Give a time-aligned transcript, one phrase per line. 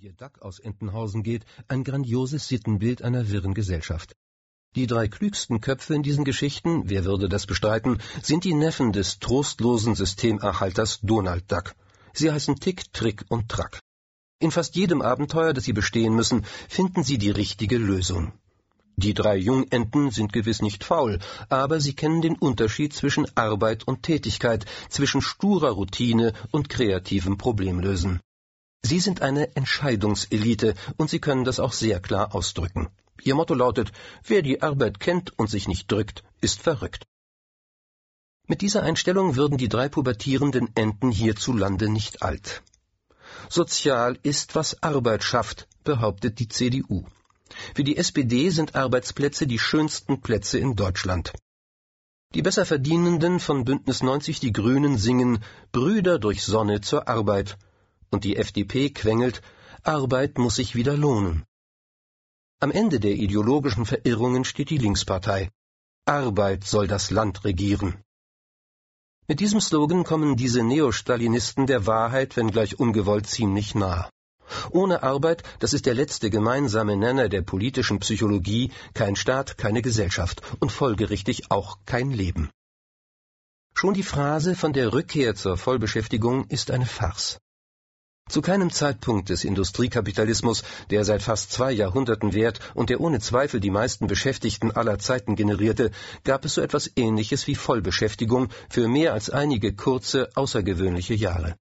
[0.00, 4.14] hier Duck aus Entenhausen geht, ein grandioses Sittenbild einer wirren Gesellschaft.
[4.76, 9.18] Die drei klügsten Köpfe in diesen Geschichten, wer würde das bestreiten, sind die Neffen des
[9.18, 11.74] trostlosen Systemerhalters Donald Duck.
[12.12, 13.80] Sie heißen Tick, Trick und Track.
[14.38, 18.32] In fast jedem Abenteuer, das sie bestehen müssen, finden sie die richtige Lösung.
[18.94, 21.18] Die drei Jungenten sind gewiss nicht faul,
[21.48, 28.20] aber sie kennen den Unterschied zwischen Arbeit und Tätigkeit, zwischen sturer Routine und kreativem Problemlösen.
[28.82, 32.88] Sie sind eine Entscheidungselite und sie können das auch sehr klar ausdrücken.
[33.22, 33.92] Ihr Motto lautet,
[34.24, 37.04] wer die Arbeit kennt und sich nicht drückt, ist verrückt.
[38.46, 42.62] Mit dieser Einstellung würden die drei pubertierenden Enten hierzulande nicht alt.
[43.50, 47.04] Sozial ist, was Arbeit schafft, behauptet die CDU.
[47.74, 51.32] Für die SPD sind Arbeitsplätze die schönsten Plätze in Deutschland.
[52.34, 55.42] Die Besserverdienenden von Bündnis 90 Die Grünen singen
[55.72, 57.56] Brüder durch Sonne zur Arbeit.
[58.10, 59.42] Und die FDP quengelt
[59.82, 61.44] Arbeit muss sich wieder lohnen.
[62.60, 65.50] Am Ende der ideologischen Verirrungen steht die Linkspartei.
[66.04, 68.02] Arbeit soll das Land regieren.
[69.28, 74.08] Mit diesem Slogan kommen diese Neostalinisten der Wahrheit, wenngleich ungewollt, ziemlich nah.
[74.70, 80.40] Ohne Arbeit, das ist der letzte gemeinsame Nenner der politischen Psychologie, kein Staat, keine Gesellschaft
[80.60, 82.50] und folgerichtig auch kein Leben.
[83.74, 87.38] Schon die Phrase von der Rückkehr zur Vollbeschäftigung ist eine Farce.
[88.28, 93.58] Zu keinem Zeitpunkt des Industriekapitalismus, der seit fast zwei Jahrhunderten währt und der ohne Zweifel
[93.58, 95.90] die meisten Beschäftigten aller Zeiten generierte,
[96.24, 101.56] gab es so etwas Ähnliches wie Vollbeschäftigung für mehr als einige kurze, außergewöhnliche Jahre.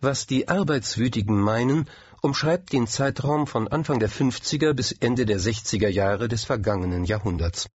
[0.00, 1.88] Was die Arbeitswütigen meinen,
[2.22, 7.66] umschreibt den Zeitraum von Anfang der 50er bis Ende der 60er Jahre des vergangenen Jahrhunderts.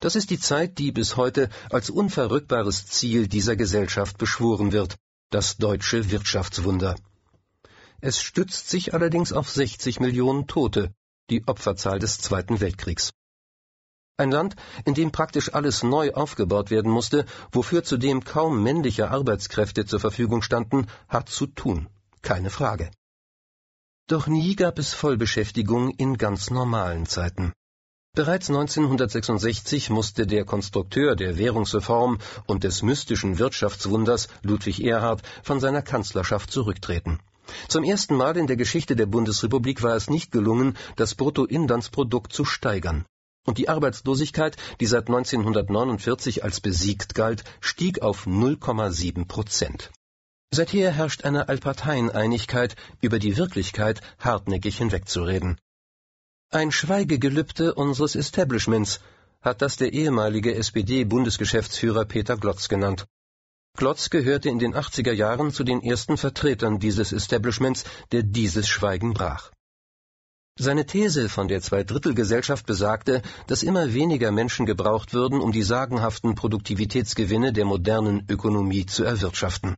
[0.00, 4.96] Das ist die Zeit, die bis heute als unverrückbares Ziel dieser Gesellschaft beschworen wird,
[5.30, 6.96] das deutsche Wirtschaftswunder.
[8.02, 10.94] Es stützt sich allerdings auf 60 Millionen Tote,
[11.28, 13.12] die Opferzahl des Zweiten Weltkriegs.
[14.16, 19.86] Ein Land, in dem praktisch alles neu aufgebaut werden musste, wofür zudem kaum männliche Arbeitskräfte
[19.86, 21.88] zur Verfügung standen, hat zu tun,
[22.22, 22.90] keine Frage.
[24.08, 27.52] Doch nie gab es Vollbeschäftigung in ganz normalen Zeiten.
[28.12, 35.82] Bereits 1966 musste der Konstrukteur der Währungsreform und des mystischen Wirtschaftswunders Ludwig Erhard von seiner
[35.82, 37.20] Kanzlerschaft zurücktreten.
[37.68, 42.44] Zum ersten Mal in der Geschichte der Bundesrepublik war es nicht gelungen, das Bruttoinlandsprodukt zu
[42.44, 43.04] steigern
[43.46, 49.90] und die Arbeitslosigkeit, die seit 1949 als besiegt galt, stieg auf 0,7 Prozent.
[50.52, 55.58] Seither herrscht eine Allparteieneinigkeit, über die Wirklichkeit hartnäckig hinwegzureden.
[56.50, 59.00] Ein Schweigegelübde unseres Establishments
[59.40, 63.06] hat das der ehemalige SPD-Bundesgeschäftsführer Peter Glotz genannt.
[63.76, 69.14] Glotz gehörte in den 80er Jahren zu den ersten Vertretern dieses Establishments, der dieses Schweigen
[69.14, 69.50] brach.
[70.58, 76.34] Seine These von der Zweidrittelgesellschaft besagte, dass immer weniger Menschen gebraucht würden, um die sagenhaften
[76.34, 79.76] Produktivitätsgewinne der modernen Ökonomie zu erwirtschaften.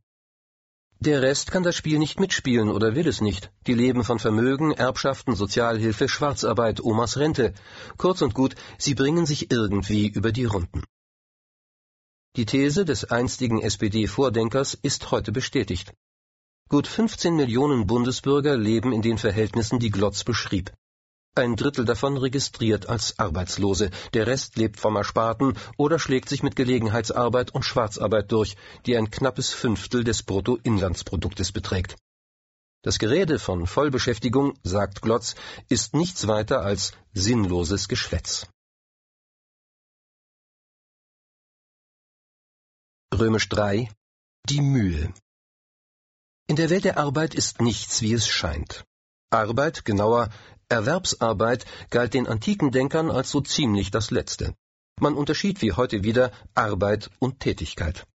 [0.99, 3.51] Der Rest kann das Spiel nicht mitspielen oder will es nicht.
[3.67, 7.53] Die leben von Vermögen, Erbschaften, Sozialhilfe, Schwarzarbeit, Omas Rente.
[7.97, 10.83] Kurz und gut, sie bringen sich irgendwie über die Runden.
[12.35, 15.93] Die These des einstigen SPD-Vordenkers ist heute bestätigt.
[16.67, 20.73] Gut 15 Millionen Bundesbürger leben in den Verhältnissen, die Glotz beschrieb.
[21.35, 26.55] Ein Drittel davon registriert als Arbeitslose, der Rest lebt vom Ersparten oder schlägt sich mit
[26.55, 28.57] Gelegenheitsarbeit und Schwarzarbeit durch,
[28.87, 31.97] die ein knappes Fünftel des Bruttoinlandsproduktes beträgt.
[32.81, 35.35] Das Gerede von Vollbeschäftigung, sagt Glotz,
[35.69, 38.47] ist nichts weiter als sinnloses Geschwätz.
[43.23, 43.89] Römisch 3
[44.49, 45.13] Die Mühe
[46.45, 48.83] in der Welt der Arbeit ist nichts, wie es scheint.
[49.29, 50.27] Arbeit, genauer
[50.67, 54.55] Erwerbsarbeit, galt den antiken Denkern als so ziemlich das Letzte.
[54.99, 58.05] Man unterschied wie heute wieder Arbeit und Tätigkeit.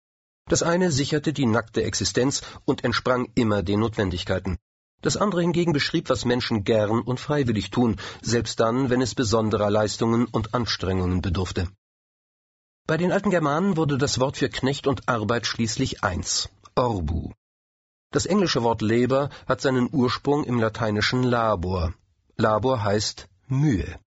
[0.45, 4.59] Das eine sicherte die nackte Existenz und entsprang immer den Notwendigkeiten.
[5.01, 9.71] Das andere hingegen beschrieb, was Menschen gern und freiwillig tun, selbst dann, wenn es besonderer
[9.71, 11.67] Leistungen und Anstrengungen bedurfte.
[12.89, 17.33] Bei den alten Germanen wurde das Wort für Knecht und Arbeit schließlich eins, Orbu.
[18.11, 21.93] Das englische Wort Labor hat seinen Ursprung im lateinischen Labor.
[22.39, 24.01] Labor heißt Mühe.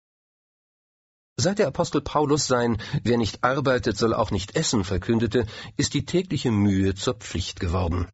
[1.36, 6.06] Seit der Apostel Paulus sein Wer nicht arbeitet, soll auch nicht essen verkündete, ist die
[6.06, 8.08] tägliche Mühe zur Pflicht geworden.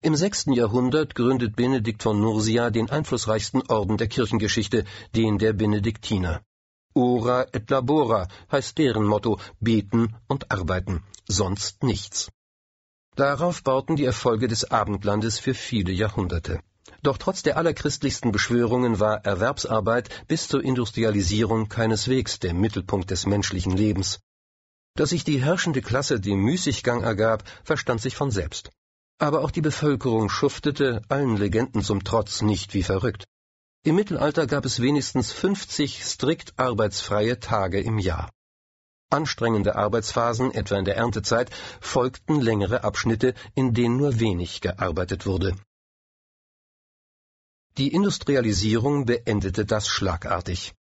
[0.00, 6.40] Im sechsten Jahrhundert gründet Benedikt von Nursia den einflussreichsten Orden der Kirchengeschichte, den der Benediktiner.
[6.94, 12.30] Ora et labora heißt deren Motto beten und arbeiten, sonst nichts.
[13.14, 16.60] Darauf bauten die Erfolge des Abendlandes für viele Jahrhunderte.
[17.02, 23.76] Doch trotz der allerchristlichsten Beschwörungen war Erwerbsarbeit bis zur Industrialisierung keineswegs der Mittelpunkt des menschlichen
[23.76, 24.20] Lebens.
[24.94, 28.70] Dass sich die herrschende Klasse dem Müßiggang ergab, verstand sich von selbst.
[29.18, 33.24] Aber auch die Bevölkerung schuftete, allen Legenden zum Trotz, nicht wie verrückt.
[33.84, 38.30] Im Mittelalter gab es wenigstens 50 strikt arbeitsfreie Tage im Jahr.
[39.10, 41.50] Anstrengende Arbeitsphasen, etwa in der Erntezeit,
[41.80, 45.56] folgten längere Abschnitte, in denen nur wenig gearbeitet wurde.
[47.76, 50.74] Die Industrialisierung beendete das schlagartig.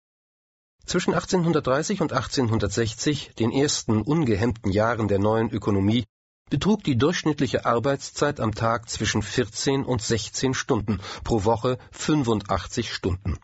[0.85, 6.05] Zwischen 1830 und 1860, den ersten ungehemmten Jahren der neuen Ökonomie,
[6.51, 13.39] betrug die durchschnittliche Arbeitszeit am Tag zwischen 14 und 16 Stunden, pro Woche 85 Stunden.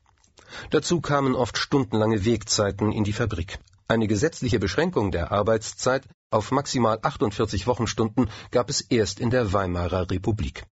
[0.71, 3.59] Dazu kamen oft stundenlange Wegzeiten in die Fabrik.
[3.87, 10.11] Eine gesetzliche Beschränkung der Arbeitszeit auf maximal 48 Wochenstunden gab es erst in der Weimarer
[10.11, 10.65] Republik.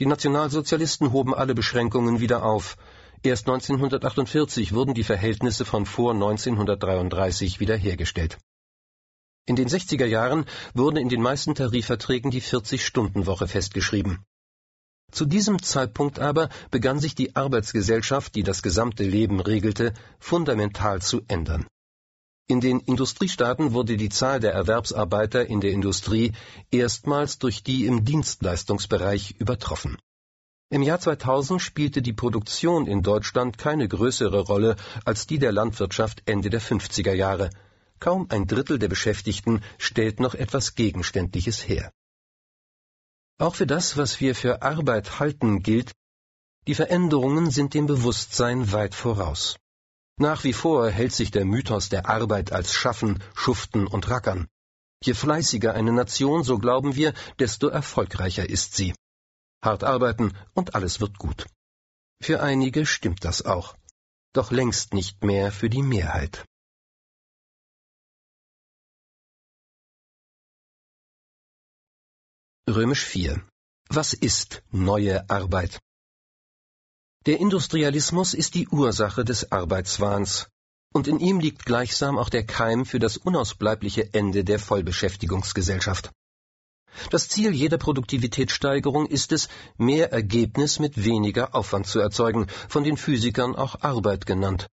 [0.00, 2.78] Die Nationalsozialisten hoben alle Beschränkungen wieder auf.
[3.22, 8.38] Erst 1948 wurden die Verhältnisse von vor 1933 wiederhergestellt.
[9.48, 14.22] In den 60er Jahren wurde in den meisten Tarifverträgen die 40-Stunden-Woche festgeschrieben.
[15.10, 21.22] Zu diesem Zeitpunkt aber begann sich die Arbeitsgesellschaft, die das gesamte Leben regelte, fundamental zu
[21.28, 21.66] ändern.
[22.46, 26.32] In den Industriestaaten wurde die Zahl der Erwerbsarbeiter in der Industrie
[26.70, 29.96] erstmals durch die im Dienstleistungsbereich übertroffen.
[30.68, 36.20] Im Jahr 2000 spielte die Produktion in Deutschland keine größere Rolle als die der Landwirtschaft
[36.26, 37.48] Ende der 50er Jahre.
[38.00, 41.92] Kaum ein Drittel der Beschäftigten stellt noch etwas Gegenständliches her.
[43.38, 45.92] Auch für das, was wir für Arbeit halten, gilt,
[46.66, 49.56] die Veränderungen sind dem Bewusstsein weit voraus.
[50.20, 54.48] Nach wie vor hält sich der Mythos der Arbeit als Schaffen, Schuften und Rackern.
[55.02, 58.92] Je fleißiger eine Nation, so glauben wir, desto erfolgreicher ist sie.
[59.62, 61.46] Hart arbeiten und alles wird gut.
[62.20, 63.76] Für einige stimmt das auch,
[64.32, 66.44] doch längst nicht mehr für die Mehrheit.
[72.68, 73.40] Römisch 4
[73.88, 75.78] Was ist neue Arbeit?
[77.24, 80.48] Der Industrialismus ist die Ursache des Arbeitswahns,
[80.92, 86.10] und in ihm liegt gleichsam auch der Keim für das unausbleibliche Ende der Vollbeschäftigungsgesellschaft.
[87.08, 89.48] Das Ziel jeder Produktivitätssteigerung ist es,
[89.78, 94.66] mehr Ergebnis mit weniger Aufwand zu erzeugen, von den Physikern auch Arbeit genannt.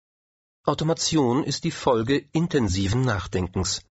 [0.65, 3.83] Automation ist die Folge intensiven Nachdenkens.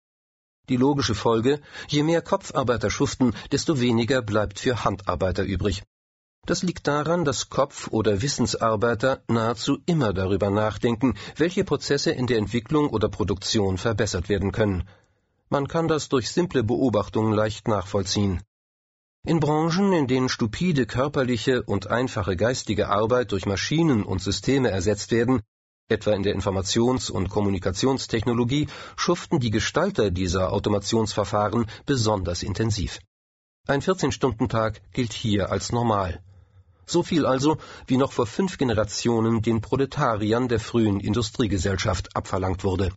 [0.70, 5.82] Die logische Folge, je mehr Kopfarbeiter schuften, desto weniger bleibt für Handarbeiter übrig.
[6.46, 12.38] Das liegt daran, dass Kopf- oder Wissensarbeiter nahezu immer darüber nachdenken, welche Prozesse in der
[12.38, 14.88] Entwicklung oder Produktion verbessert werden können.
[15.49, 18.40] Man kann das durch simple Beobachtungen leicht nachvollziehen.
[19.26, 25.11] In Branchen, in denen stupide körperliche und einfache geistige Arbeit durch Maschinen und Systeme ersetzt
[25.11, 25.43] werden,
[25.91, 33.01] etwa in der Informations- und Kommunikationstechnologie, schuften die Gestalter dieser Automationsverfahren besonders intensiv.
[33.67, 36.23] Ein 14-Stunden-Tag gilt hier als normal.
[36.87, 42.93] So viel also, wie noch vor fünf Generationen den Proletariern der frühen Industriegesellschaft abverlangt wurde.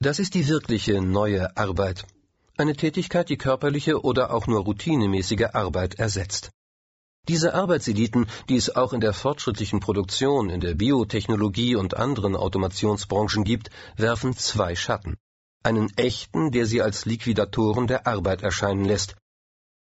[0.00, 2.06] Das ist die wirkliche neue Arbeit.
[2.56, 6.50] Eine Tätigkeit, die körperliche oder auch nur routinemäßige Arbeit ersetzt.
[7.28, 13.44] Diese Arbeitseliten, die es auch in der fortschrittlichen Produktion, in der Biotechnologie und anderen Automationsbranchen
[13.44, 15.16] gibt, werfen zwei Schatten.
[15.62, 19.16] Einen echten, der sie als Liquidatoren der Arbeit erscheinen lässt,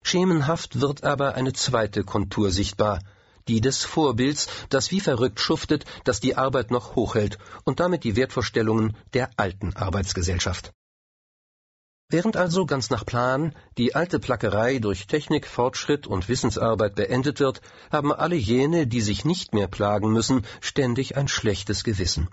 [0.07, 3.01] Schemenhaft wird aber eine zweite Kontur sichtbar,
[3.49, 8.15] die des Vorbilds, das wie verrückt schuftet, das die Arbeit noch hochhält und damit die
[8.15, 10.73] Wertvorstellungen der alten Arbeitsgesellschaft.
[12.11, 17.61] Während also ganz nach Plan die alte Plackerei durch Technik, Fortschritt und Wissensarbeit beendet wird,
[17.91, 22.29] haben alle jene, die sich nicht mehr plagen müssen, ständig ein schlechtes Gewissen.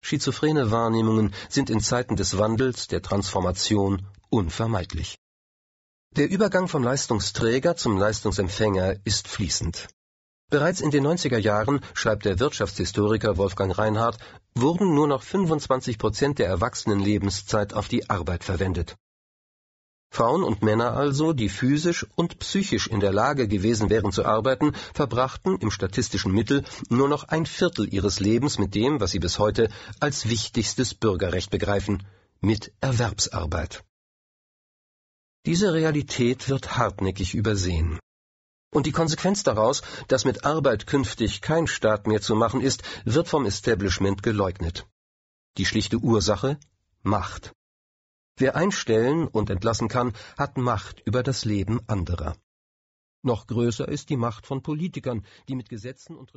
[0.00, 5.18] Schizophrene Wahrnehmungen sind in Zeiten des Wandels, der Transformation unvermeidlich.
[6.16, 9.88] Der Übergang vom Leistungsträger zum Leistungsempfänger ist fließend.
[10.48, 14.16] Bereits in den 90er Jahren, schreibt der Wirtschaftshistoriker Wolfgang Reinhardt,
[14.54, 18.96] wurden nur noch 25 Prozent der Erwachsenenlebenszeit auf die Arbeit verwendet.
[20.10, 24.72] Frauen und Männer also, die physisch und psychisch in der Lage gewesen wären zu arbeiten,
[24.94, 29.38] verbrachten im statistischen Mittel nur noch ein Viertel ihres Lebens mit dem, was sie bis
[29.38, 29.68] heute
[30.00, 32.02] als wichtigstes Bürgerrecht begreifen,
[32.40, 33.84] mit Erwerbsarbeit.
[35.46, 37.98] Diese Realität wird hartnäckig übersehen.
[38.70, 43.28] Und die Konsequenz daraus, dass mit Arbeit künftig kein Staat mehr zu machen ist, wird
[43.28, 44.86] vom Establishment geleugnet.
[45.56, 46.58] Die schlichte Ursache
[47.02, 47.52] Macht.
[48.38, 52.36] Wer einstellen und entlassen kann, hat Macht über das Leben anderer.
[53.22, 56.32] Noch größer ist die Macht von Politikern, die mit Gesetzen und